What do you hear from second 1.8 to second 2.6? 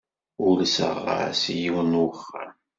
n wexxam.